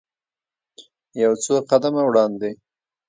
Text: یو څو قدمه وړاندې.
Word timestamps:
یو 1.23 1.33
څو 1.43 1.53
قدمه 1.69 2.01
وړاندې. 2.05 2.51